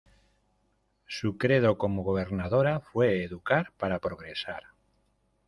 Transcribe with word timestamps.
Su 1.05 1.37
credo 1.37 1.77
como 1.77 2.01
gobernadora 2.01 2.79
fue 2.79 3.23
"educar 3.23 3.71
para 3.77 3.99
progresar". 3.99 4.63